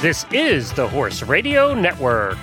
[0.00, 2.38] This is the Horse Radio Network.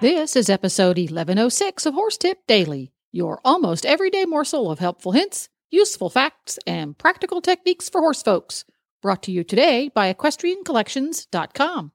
[0.00, 5.48] This is episode 1106 of Horse Tip Daily, your almost everyday morsel of helpful hints,
[5.70, 8.64] useful facts, and practical techniques for horse folks.
[9.02, 11.92] Brought to you today by EquestrianCollections.com.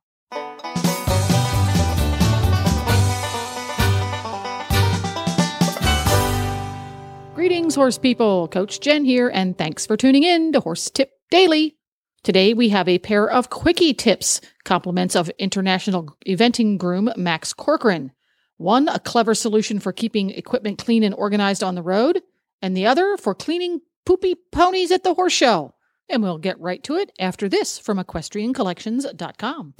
[7.35, 8.47] Greetings, horse people.
[8.47, 11.75] Coach Jen here, and thanks for tuning in to Horse Tip Daily.
[12.23, 18.11] Today we have a pair of quickie tips, compliments of international eventing groom Max Corcoran.
[18.57, 22.21] One, a clever solution for keeping equipment clean and organized on the road,
[22.61, 25.73] and the other for cleaning poopy ponies at the horse show.
[26.09, 29.75] And we'll get right to it after this from equestriancollections.com.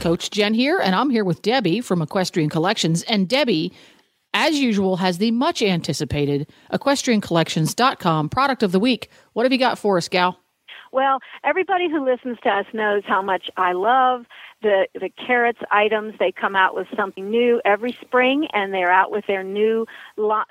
[0.00, 3.02] Coach Jen here, and I'm here with Debbie from Equestrian Collections.
[3.04, 3.72] And Debbie,
[4.38, 9.10] as usual, has the much anticipated equestriancollections.com product of the week.
[9.32, 10.38] What have you got for us, gal?
[10.92, 14.24] Well, everybody who listens to us knows how much I love
[14.62, 16.14] the the Kerrits items.
[16.18, 19.86] They come out with something new every spring, and they're out with their new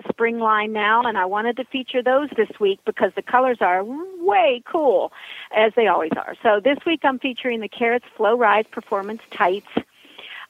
[0.09, 1.01] spring line now.
[1.03, 5.11] And I wanted to feature those this week because the colors are way cool,
[5.55, 6.35] as they always are.
[6.43, 9.67] So this week I'm featuring the Kerrits Flow Rise Performance Tights.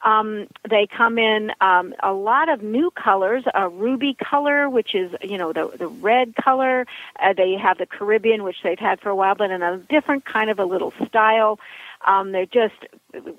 [0.03, 5.11] Um, they come in um, a lot of new colors, a ruby color, which is
[5.21, 6.85] you know the the red color.
[7.19, 10.25] Uh, they have the Caribbean, which they've had for a while, but in a different
[10.25, 11.59] kind of a little style.
[12.05, 12.75] Um, they're just,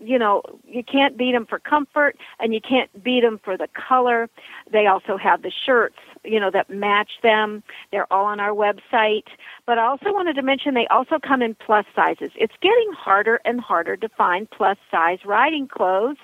[0.03, 3.69] you know, you can't beat them for comfort, and you can't beat them for the
[3.69, 4.29] color.
[4.71, 7.63] They also have the shirts, you know, that match them.
[7.91, 9.29] They're all on our website.
[9.67, 12.31] But I also wanted to mention they also come in plus sizes.
[12.35, 16.17] It's getting harder and harder to find plus size riding clothes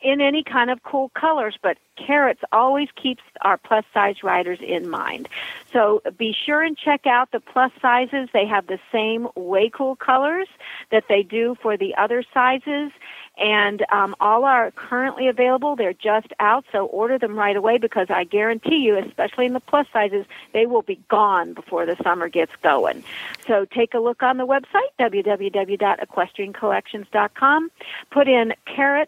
[0.00, 4.88] in any kind of cool colors, but Kerrits always keeps our plus size riders in
[4.88, 5.28] mind.
[5.72, 8.28] So be sure and check out the plus sizes.
[8.32, 10.48] They have the same way cool colors
[10.90, 12.90] that they do for the other sizes.
[13.38, 15.76] And um, all are currently available.
[15.76, 19.60] They're just out, so order them right away because I guarantee you, especially in the
[19.60, 23.04] plus sizes, they will be gone before the summer gets going.
[23.46, 27.70] So take a look on the website, www.equestriancollections.com.
[28.10, 29.06] Put in Kerrits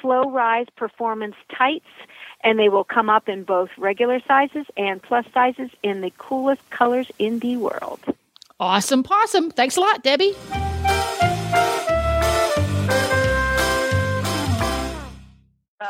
[0.00, 1.86] Flow Rise Performance Tights,
[2.44, 6.68] and they will come up in both regular sizes and plus sizes in the coolest
[6.70, 8.00] colors in the world.
[8.60, 9.50] Awesome possum.
[9.50, 10.34] Thanks a lot, Debbie.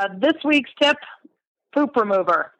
[0.09, 0.97] Uh, this week's tip
[1.75, 2.53] poop remover.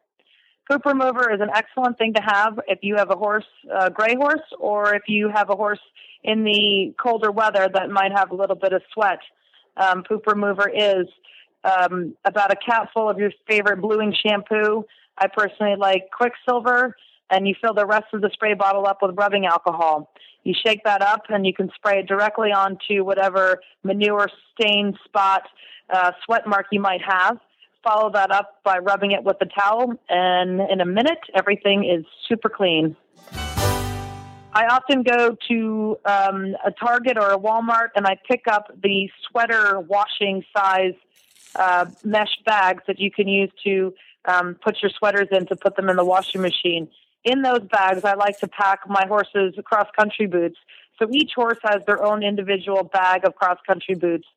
[0.69, 3.45] Poop remover is an excellent thing to have if you have a horse,
[3.93, 5.79] gray horse, or if you have a horse
[6.23, 9.19] in the colder weather that might have a little bit of sweat.
[9.77, 11.07] Um, poop remover is
[11.63, 14.85] um, about a capful of your favorite bluing shampoo.
[15.17, 16.95] I personally like Quicksilver,
[17.29, 20.11] and you fill the rest of the spray bottle up with rubbing alcohol.
[20.43, 25.43] You shake that up, and you can spray it directly onto whatever manure stain spot,
[25.89, 27.37] uh, sweat mark you might have.
[27.83, 32.05] Follow that up by rubbing it with the towel, and in a minute, everything is
[32.27, 32.95] super clean.
[34.51, 39.09] I often go to um, a Target or a Walmart and I pick up the
[39.27, 40.95] sweater washing size
[41.55, 43.93] uh, mesh bags that you can use to
[44.25, 46.89] um, put your sweaters in to put them in the washing machine.
[47.23, 50.57] In those bags, I like to pack my horse's cross country boots.
[50.97, 54.27] So each horse has their own individual bag of cross country boots.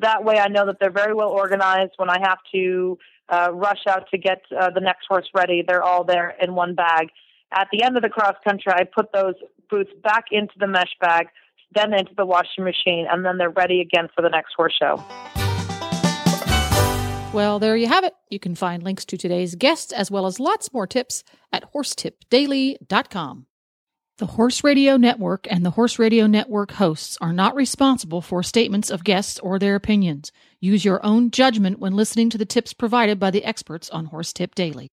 [0.00, 1.92] That way, I know that they're very well organized.
[1.96, 5.82] When I have to uh, rush out to get uh, the next horse ready, they're
[5.82, 7.08] all there in one bag.
[7.52, 9.34] At the end of the cross country, I put those
[9.70, 11.28] boots back into the mesh bag,
[11.74, 15.02] then into the washing machine, and then they're ready again for the next horse show.
[17.34, 18.14] Well, there you have it.
[18.30, 21.22] You can find links to today's guests as well as lots more tips
[21.52, 23.46] at horsetipdaily.com.
[24.16, 28.90] The Horse Radio Network and the Horse Radio Network hosts are not responsible for statements
[28.90, 30.32] of guests or their opinions.
[30.58, 34.32] Use your own judgment when listening to the tips provided by the experts on Horse
[34.32, 34.88] Tip Daily.